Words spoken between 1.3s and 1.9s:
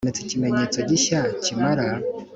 kimara